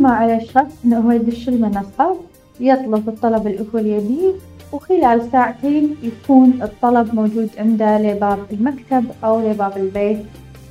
ما 0.00 0.10
على 0.10 0.36
الشخص 0.36 0.72
أنه 0.84 0.98
هو 1.00 1.10
يدش 1.10 1.48
المنصة 1.48 2.16
يطلب 2.60 3.08
الطلب 3.08 3.46
اللي 3.46 3.64
هو 3.74 3.78
يبيه 3.78 4.32
وخلال 4.72 5.22
ساعتين 5.32 5.96
يكون 6.02 6.58
الطلب 6.62 7.14
موجود 7.14 7.48
عنده 7.58 7.98
لباب 7.98 8.38
المكتب 8.52 9.04
أو 9.24 9.40
لباب 9.50 9.76
البيت 9.76 10.18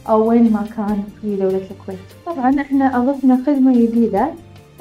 أو 0.09 0.29
وين 0.29 0.53
ما 0.53 0.63
كان 0.77 1.03
في 1.21 1.35
دولة 1.35 1.61
الكويت. 1.71 1.99
طبعا 2.25 2.61
إحنا 2.61 2.97
أضفنا 2.97 3.39
خدمة 3.47 3.73
جديدة 3.73 4.27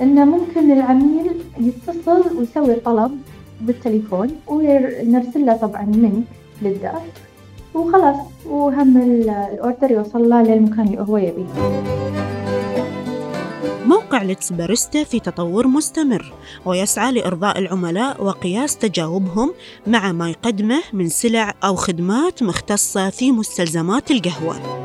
إنه 0.01 0.25
ممكن 0.25 0.73
العميل 0.73 1.31
يتصل 1.61 2.37
ويسوي 2.39 2.75
طلب 2.75 3.11
بالتليفون 3.61 4.29
ونرسل 4.47 5.47
له 5.47 5.57
طبعا 5.57 5.83
لينك 5.85 6.25
للدار 6.63 7.03
وخلاص 7.75 8.17
وهم 8.47 8.97
ال- 8.97 9.31
الأوردر 9.31 9.91
يوصل 9.91 10.29
له 10.29 10.43
للمكان 10.43 10.87
اللي 10.87 11.01
هو 11.09 11.17
يبيه. 11.17 11.45
Let's 14.23 14.53
Barista 14.53 15.05
في 15.05 15.21
تطور 15.21 15.67
مستمر 15.67 16.33
ويسعى 16.65 17.13
لإرضاء 17.13 17.59
العملاء 17.59 18.25
وقياس 18.25 18.77
تجاوبهم 18.77 19.53
مع 19.87 20.13
ما 20.13 20.31
يقدمه 20.31 20.83
من 20.93 21.09
سلع 21.09 21.55
أو 21.65 21.75
خدمات 21.75 22.43
مختصة 22.43 23.11
في 23.11 23.33
مستلزمات 23.33 24.11
القهوة. 24.11 24.79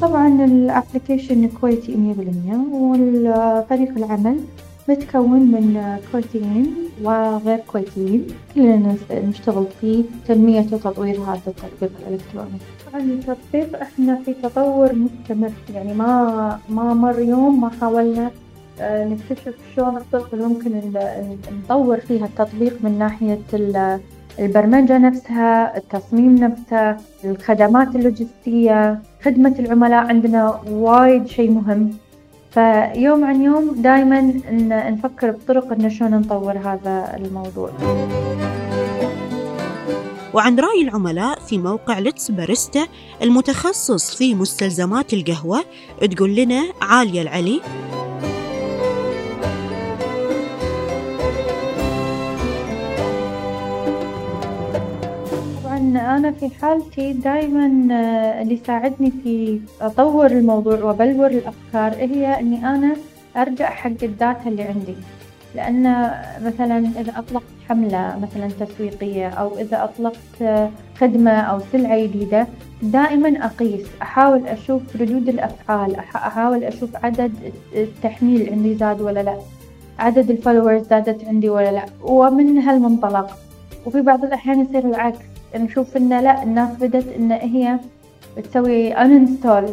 طبعا 0.00 0.44
ال 0.44 0.53
application 0.53 1.48
كويتي 1.48 1.94
100% 1.94 2.74
والفريق 2.74 3.96
العمل 3.96 4.40
متكون 4.88 5.40
من 5.40 5.96
كويتيين 6.12 6.74
وغير 7.02 7.58
كويتيين 7.72 8.26
كلنا 8.54 8.96
نشتغل 9.12 9.64
في 9.80 10.04
تنمية 10.28 10.66
وتطوير 10.72 11.20
هذا 11.20 11.40
التطبيق 11.46 11.90
الإلكتروني. 12.08 12.58
طبعا 12.92 13.02
التطبيق 13.02 13.80
إحنا 13.80 14.18
في 14.24 14.34
تطور 14.42 14.92
مستمر. 14.94 15.50
يعني 15.74 15.94
ما 15.94 16.58
ما 16.68 16.94
مر 16.94 17.18
يوم 17.20 17.60
ما 17.60 17.70
حاولنا 17.80 18.30
آه، 18.80 19.08
نكتشف 19.08 19.54
شلون 19.76 19.96
الطرق 19.96 20.28
اللي 20.32 20.46
ممكن 20.46 20.80
نطور 21.64 22.00
فيها 22.00 22.26
التطبيق 22.26 22.78
من 22.84 22.98
ناحية 22.98 23.38
ال- 23.54 24.00
البرمجة 24.38 24.98
نفسها 24.98 25.76
التصميم 25.76 26.34
نفسه 26.34 26.96
الخدمات 27.24 27.96
اللوجستية 27.96 28.98
خدمة 29.22 29.54
العملاء. 29.58 30.06
عندنا 30.06 30.60
وايد 30.70 31.26
شيء 31.26 31.50
مهم. 31.50 31.90
فيوم 32.50 33.24
عن 33.24 33.42
يوم 33.42 33.74
دائما 33.76 34.20
نفكر 34.90 35.30
بطرق 35.30 35.72
إن 35.72 35.90
شلون 35.90 36.10
نطور 36.10 36.58
هذا 36.58 37.16
الموضوع. 37.16 37.70
وعن 40.34 40.58
رأي 40.58 40.82
العملاء 40.82 41.38
في 41.40 41.58
موقع 41.58 41.98
ليتس 41.98 42.30
باريستا 42.30 42.86
المتخصص 43.22 44.16
في 44.16 44.34
مستلزمات 44.34 45.12
القهوة 45.12 45.64
تقول 46.10 46.36
لنا 46.36 46.64
عالية 46.82 47.22
العلي. 47.22 47.60
أنا 55.96 56.32
في 56.32 56.48
حالتي 56.62 57.12
دائما 57.12 57.66
اللي 58.42 58.54
يساعدني 58.54 59.12
في 59.24 59.60
أطور 59.80 60.26
الموضوع 60.26 60.74
وأبلور 60.82 61.26
الأفكار 61.30 61.92
هي 62.04 62.40
إني 62.40 62.66
أنا 62.68 62.96
أرجع 63.36 63.70
حق 63.70 63.90
ال 64.02 64.11
data 64.11 64.48
اللي 64.48 64.62
عندي. 64.62 64.94
لأن 65.54 66.10
مثلا 66.44 66.78
إذا 66.78 67.18
أطلقت 67.18 67.44
حملة 67.68 68.18
مثلا 68.22 68.48
تسويقية 68.66 69.28
أو 69.28 69.58
إذا 69.58 69.84
أطلقت 69.84 70.68
خدمة 70.98 71.30
أو 71.30 71.60
سلعة 71.72 71.98
جديدة 72.02 72.46
دائما 72.82 73.28
أقيس 73.46 73.86
أحاول 74.02 74.46
أشوف 74.46 74.82
ردود 75.00 75.28
الأفعال 75.28 75.96
أح- 75.96 76.16
أحاول 76.16 76.64
أشوف 76.64 76.96
عدد 77.04 77.32
التحميل 77.74 78.50
عندي 78.50 78.74
زاد 78.74 79.00
ولا 79.00 79.20
لا 79.22 79.38
عدد 79.98 80.30
ال 80.30 80.35
followers 80.35 80.82
زادت 80.88 81.24
عندي 81.24 81.48
ولا 81.48 81.72
لا 81.72 81.84
ومن 82.02 82.58
هالمنطلق. 82.58 83.36
وفي 83.86 84.00
بعض 84.00 84.24
الأحيان 84.24 84.60
يصير 84.60 84.84
العكس. 84.88 85.18
نشوف 85.56 85.96
إن 85.96 86.08
لا 86.08 86.42
الناس 86.42 86.76
بدت 86.76 87.08
إن 87.16 87.32
هي 87.32 87.78
تسوي 88.44 88.94
uninstall. 88.94 89.70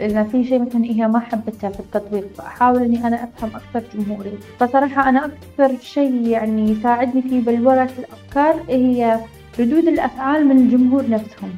إذا 0.00 0.22
في 0.22 0.44
شيء 0.44 0.62
مثلا 0.62 0.84
هي 0.84 1.08
ما 1.08 1.18
حبته 1.18 1.68
في 1.68 1.80
التطبيق 1.80 2.28
فأحاول 2.36 2.82
إني 2.82 3.06
أنا 3.06 3.24
أفهم 3.24 3.50
أكثر 3.54 3.82
جمهوري. 3.94 4.32
فصراحة 4.60 5.08
أنا 5.08 5.24
أكثر 5.24 5.78
شيء 5.80 6.26
يعني 6.26 6.70
يساعدني 6.70 7.22
في 7.22 7.40
بلورة 7.40 7.90
الأفكار 7.98 8.64
هي 8.68 9.20
ردود 9.60 9.88
الأفعال 9.88 10.46
من 10.46 10.56
الجمهور 10.56 11.10
نفسهم 11.10 11.50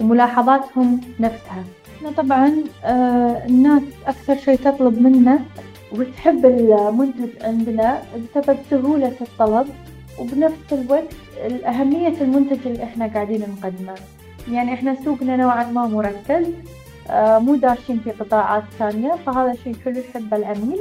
وملاحظاتهم 0.00 1.00
نفسها. 1.20 1.64
إحنا 1.96 2.10
طبعا 2.10 2.54
آه 2.84 3.46
الناس 3.46 3.82
أكثر 4.06 4.36
شيء 4.36 4.56
تطلب 4.56 5.02
منا 5.02 5.38
وتحب 5.92 6.46
المنتج 6.46 7.28
عندنا 7.42 8.02
بسبب 8.36 8.56
سهولة 8.70 9.12
الطلب 9.20 9.66
وبنفس 10.18 10.72
الوقت 10.72 11.14
أهمية 11.66 12.14
المنتج 12.20 12.66
اللي 12.66 12.84
إحنا 12.84 13.06
قاعدين 13.06 13.40
نقدمه. 13.40 13.94
يعني 14.50 14.74
إحنا 14.74 14.96
سوقنا 15.04 15.36
نوعا 15.36 15.64
ما 15.70 15.86
مركز 15.86 16.46
آه، 17.10 17.38
مو 17.38 17.54
داشين 17.54 17.98
في 18.04 18.10
قطاعات 18.10 18.62
ثانية 18.78 19.12
فهذا 19.26 19.54
شيء 19.64 19.76
حلو 19.84 19.98
يحبه 19.98 20.36
العميل 20.36 20.78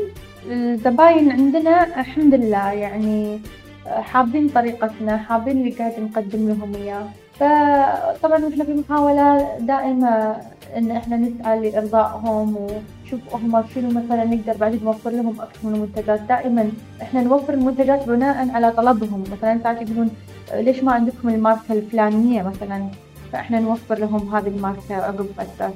الزباين 0.50 1.32
عندنا 1.32 2.00
الحمد 2.00 2.34
لله 2.34 2.72
يعني 2.72 3.40
حابين 3.86 4.48
طريقتنا 4.50 5.18
حابين 5.18 5.58
اللي 5.58 5.72
قاعد 5.72 5.94
نقدم 6.00 6.48
لهم 6.50 6.76
إياه. 6.76 7.04
فطبعا 7.40 8.38
إحنا 8.50 8.64
في 8.64 8.74
محاولة 8.74 9.58
دائمة 9.60 10.36
إن 10.78 10.92
إحنا 10.92 11.18
نسعى 11.18 11.60
لإرضائهم 11.60 12.58
ونشوف 12.58 13.36
هم 13.36 13.64
شنو 13.76 13.90
مثلا 13.90 14.26
نقدر 14.26 14.58
بعد 14.58 14.84
نوفر 14.84 15.10
لهم 15.10 15.42
أكثر 15.42 15.68
من 15.68 15.76
المنتجات 15.76 16.20
دائما 16.22 16.72
إحنا 17.02 17.22
نوفر 17.22 17.54
المنتجات 17.54 18.08
بناء 18.08 18.50
على 18.52 18.72
طلبهم. 18.72 19.24
مثلا 19.32 19.60
ساعات 19.64 19.82
يقولون 19.82 20.10
ليش 20.54 20.84
ما 20.84 20.92
عندكم 20.92 21.30
الماركة 21.30 21.74
الفلانية 21.74 22.44
مثلا؟ 22.44 22.86
فإحنا 23.32 23.60
نوفر 23.60 24.00
لهم 24.00 24.36
هذه 24.36 24.48
الماركة 24.48 24.96
عقب 24.96 25.26
فترة. 25.38 25.74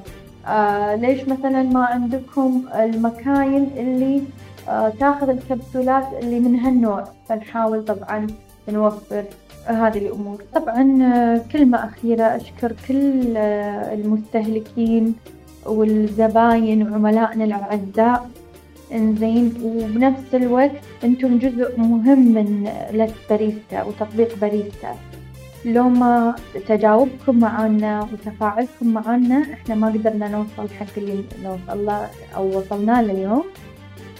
آه 0.48 0.96
ليش 0.96 1.28
مثلا 1.28 1.64
ما 1.64 1.86
عندكم 1.86 2.66
المكاين 2.76 3.70
اللي 3.78 4.22
آه 4.70 4.90
تاخذ 4.90 5.30
الكبسولات 5.30 6.06
اللي 6.22 6.40
من 6.40 6.60
هالنوع 6.60 7.04
فنحاول 7.30 7.86
طبعا 7.86 8.28
نوفر 8.70 9.24
هذه 9.66 9.98
الأمور. 9.98 10.44
طبعا 10.56 11.04
آه، 11.04 11.42
كلمة 11.52 11.86
أخيرة 11.86 12.24
أشكر 12.24 12.74
كل 12.88 13.38
آه، 13.38 13.94
المستهلكين 13.94 15.16
والزباين 15.66 16.92
وعملائنا 16.92 17.44
الأعزاء. 17.44 18.30
إنزين. 18.94 19.54
وبنفس 19.64 20.36
الوقت 20.36 20.72
أنتم 21.04 21.38
جزء 21.38 21.80
مهم 21.80 22.20
من 22.20 22.70
لك 22.94 23.14
باريستا 23.30 23.84
وتطبيق 23.84 24.38
باريستا. 24.42 24.96
لو 25.66 25.90
ما 25.90 26.36
تجاوبكم 26.68 27.40
معنا 27.40 28.08
وتفاعلكم 28.14 28.88
معنا 28.94 29.44
إحنا 29.54 29.76
ما 29.76 29.88
قدرنا 29.88 30.28
نوصل 30.28 30.74
حق 30.80 30.94
اللي 30.98 31.24
نوصل 31.44 31.86
له 31.86 32.10
أو 32.36 32.58
وصلنا 32.58 33.02
له 33.02 33.14
اليوم. 33.14 33.44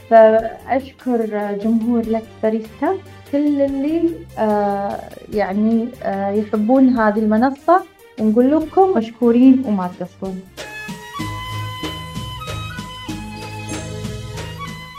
فأشكر 0.10 1.26
جمهور 1.64 2.02
لك 2.10 2.24
باريستا. 2.44 2.98
كل 3.32 3.62
اللي 3.62 4.10
آه 4.40 5.00
يعني 5.34 5.88
آه 6.04 6.32
يحبون 6.32 6.90
هذه 6.90 7.20
المنصة 7.20 7.84
ونقول 8.20 8.52
لكم 8.52 8.98
مشكورين 8.98 9.64
وما 9.66 9.90
تقصرون 10.00 10.42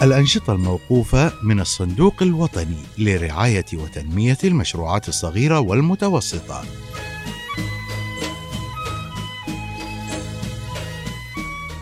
الأنشطة 0.03 0.53
الموقوفة 0.53 1.33
من 1.43 1.61
الصندوق 1.61 2.23
الوطني 2.23 2.83
لرعاية 2.99 3.65
وتنمية 3.75 4.38
المشروعات 4.45 5.09
الصغيرة 5.09 5.61
والمتوسطة. 5.61 6.65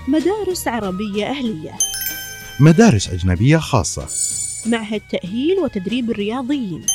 مدارس 0.09 0.69
عربية 0.69 1.27
أهلية. 1.27 1.79
مدارس 2.61 3.09
أجنبية 3.09 3.57
خاصة، 3.59 4.09
معهد 4.67 5.01
تأهيل 5.11 5.59
وتدريب 5.59 6.11
الرياضيين. 6.11 6.87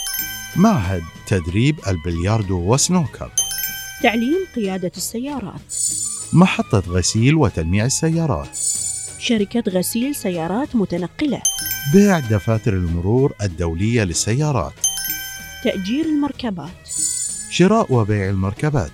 معهد 0.56 1.04
تدريب 1.28 1.80
البلياردو 1.88 2.74
وسنوكر، 2.74 3.32
تعليم 4.04 4.48
قيادة 4.56 4.92
السيارات. 4.98 5.76
محطة 6.34 6.84
غسيل 6.88 7.36
وتلميع 7.36 7.86
السيارات، 7.86 8.60
شركة 9.28 9.64
غسيل 9.72 10.16
سيارات 10.16 10.76
متنقلة. 10.76 11.42
بيع 11.94 12.20
دفاتر 12.20 12.74
المرور 12.74 13.34
الدولية 13.42 14.04
للسيارات، 14.04 14.74
تأجير 15.64 16.06
المركبات. 16.06 16.90
شراء 17.50 17.94
وبيع 17.94 18.30
المركبات، 18.30 18.92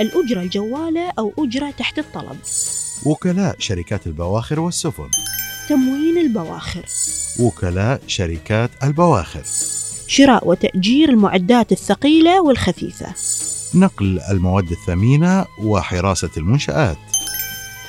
الأجرة 0.00 0.40
الجوالة 0.40 1.12
أو 1.18 1.32
أجرة 1.38 1.70
تحت 1.70 1.98
الطلب. 1.98 2.36
وكلاء 3.06 3.56
شركات 3.58 4.06
البواخر 4.06 4.60
والسفن، 4.60 5.08
تموين 5.68 6.18
البواخر. 6.18 6.84
وكلاء 7.40 8.00
شركات 8.06 8.70
البواخر، 8.82 9.42
شراء 10.06 10.48
وتأجير 10.48 11.08
المعدات 11.08 11.72
الثقيلة 11.72 12.42
والخفيفة. 12.42 13.14
نقل 13.74 14.20
المواد 14.30 14.70
الثمينة 14.70 15.46
وحراسة 15.62 16.30
المنشآت، 16.36 16.98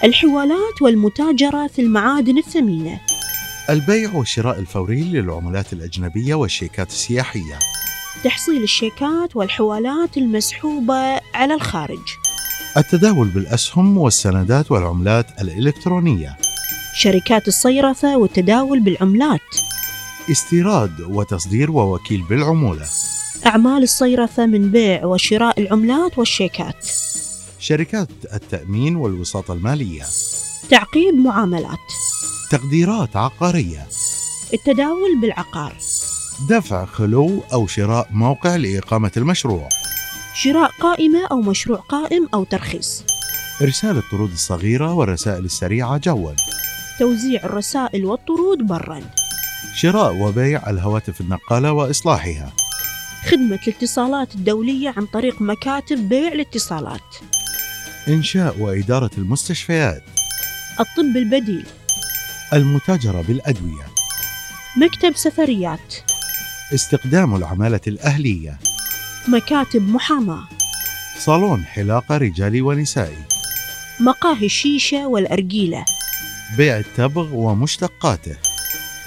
الحوالات 0.05 0.81
والمتاجرة 0.81 1.67
في 1.67 1.81
المعادن 1.81 2.37
الثمينة. 2.37 2.99
البيع 3.69 4.13
والشراء 4.13 4.59
الفوري 4.59 5.03
للعملات 5.03 5.73
الأجنبية 5.73 6.35
والشيكات 6.35 6.89
السياحية، 6.89 7.59
تحصيل 8.23 8.63
الشيكات 8.63 9.35
والحوالات 9.35 10.17
المسحوبة 10.17 11.19
على 11.33 11.53
الخارج. 11.53 11.99
التداول 12.77 13.27
بالأسهم 13.27 13.97
والسندات 13.97 14.71
والعملات 14.71 15.41
الإلكترونية، 15.41 16.37
شركات 16.95 17.47
الصيرفة 17.47 18.17
والتداول 18.17 18.79
بالعملات. 18.79 19.41
استيراد 20.31 21.01
وتصدير 21.01 21.71
ووكيل 21.71 22.21
بالعمولة، 22.21 22.85
أعمال 23.45 23.83
الصيرفة 23.83 24.45
من 24.45 24.71
بيع 24.71 25.05
وشراء 25.05 25.59
العملات 25.61 26.17
والشيكات. 26.17 26.87
شركات 27.65 28.09
التأمين 28.33 28.95
والوساطة 28.95 29.53
المالية، 29.53 30.03
تعقيب 30.69 31.15
معاملات. 31.15 31.79
تقديرات 32.51 33.15
عقارية، 33.15 33.87
التداول 34.53 35.21
بالعقار. 35.21 35.75
دفع 36.49 36.85
خلو 36.85 37.41
أو 37.53 37.67
شراء 37.67 38.07
موقع 38.11 38.55
لإقامة 38.55 39.11
المشروع، 39.17 39.69
شراء 40.33 40.71
قائمة 40.79 41.27
أو 41.31 41.41
مشروع 41.41 41.77
قائم 41.77 42.29
أو 42.33 42.43
ترخيص. 42.43 43.03
إرسال 43.61 43.97
الطرود 43.97 44.31
الصغيرة 44.31 44.93
والرسائل 44.93 45.45
السريعة 45.45 45.97
جوا، 45.97 46.31
توزيع 46.99 47.43
الرسائل 47.43 48.05
والطرود 48.05 48.57
برا. 48.57 49.01
شراء 49.75 50.15
وبيع 50.15 50.69
الهواتف 50.69 51.21
النقالة 51.21 51.71
وإصلاحها، 51.71 52.51
خدمة 53.25 53.59
الاتصالات 53.67 54.35
الدولية 54.35 54.93
عن 54.97 55.05
طريق 55.05 55.41
مكاتب 55.41 56.09
بيع 56.09 56.27
الاتصالات. 56.27 57.01
إنشاء 58.07 58.59
وإدارة 58.59 59.09
المستشفيات، 59.17 60.03
الطب 60.79 61.17
البديل. 61.17 61.65
المتاجرة 62.53 63.21
بالأدوية، 63.21 63.85
مكتب 64.77 65.15
سفريات. 65.15 65.95
استخدام 66.73 67.35
العمالة 67.35 67.79
الأهلية، 67.87 68.59
مكاتب 69.27 69.89
محاماة. 69.89 70.43
صالون 71.19 71.65
حلاقة 71.65 72.17
رجالي 72.17 72.61
ونسائي، 72.61 73.23
مقاهي 73.99 74.45
الشيشة 74.45 75.07
والأرجيلة. 75.07 75.85
بيع 76.57 76.77
التبغ 76.77 77.35
ومشتقاته، 77.35 78.35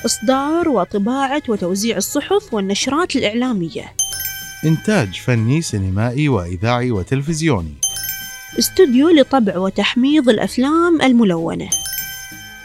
إصدار 0.07 0.69
وطباعة 0.69 1.43
وتوزيع 1.49 1.97
الصحف 1.97 2.55
والنشرات 2.55 3.17
الإعلامية. 3.17 3.93
إنتاج 4.65 5.21
فني 5.21 5.63
سينمائي 5.63 6.29
وإذاعي 6.29 6.91
وتلفزيوني، 6.91 7.75
استوديو 8.57 9.09
لطبع 9.09 9.59
وتحميض 9.59 10.29
الأفلام 10.29 11.03
الملونة. 11.03 11.69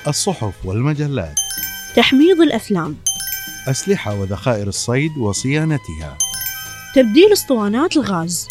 الصحف 0.07 0.53
والمجلات، 0.65 1.39
تحميض 1.95 2.41
الأفلام. 2.41 2.95
أسلحة 3.67 4.19
وذخائر 4.19 4.67
الصيد 4.67 5.17
وصيانتها، 5.17 6.17
تبديل 6.95 7.33
أسطوانات 7.33 7.97
الغاز. 7.97 8.47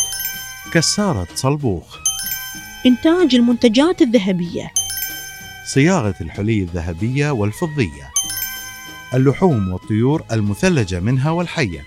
كسارة 0.73 1.27
صلبوخ، 1.35 1.99
إنتاج 2.87 3.35
المنتجات 3.35 4.03
الذهبية. 4.03 4.73
صياغة 5.67 6.15
الحلي 6.21 6.63
الذهبية 6.63 7.31
والفضية، 7.31 8.11
اللحوم 9.15 9.73
والطيور 9.73 10.23
المثلجة 10.33 11.01
منها 11.01 11.31
والحية، 11.31 11.85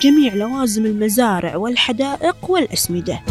جميع 0.00 0.34
لوازم 0.34 0.86
المزارع 0.86 1.56
والحدائق 1.56 2.50
والأسمدة. 2.50 3.22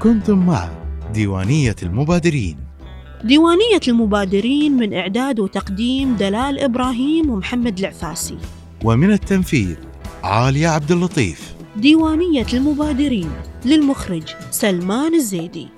كنتم 0.00 0.46
مع 0.46 0.68
ديوانية 1.14 1.76
المبادرين. 1.82 2.56
ديوانية 3.24 3.80
المبادرين 3.88 4.72
من 4.72 4.94
إعداد 4.94 5.40
وتقديم 5.40 6.16
دلال 6.16 6.58
إبراهيم 6.58 7.30
ومحمد 7.30 7.78
العفاسي. 7.78 8.38
ومن 8.84 9.12
التنفيذ 9.12 9.74
عالية 10.22 10.68
عبد 10.68 10.92
اللطيف. 10.92 11.54
ديوانية 11.76 12.46
المبادرين 12.54 13.30
للمخرج 13.64 14.22
سلمان 14.50 15.14
الزيدي. 15.14 15.68